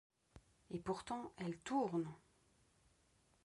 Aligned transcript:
Et 0.71 0.79
pourtant, 0.79 1.31
elle 1.37 1.59
tourne! 1.59 2.07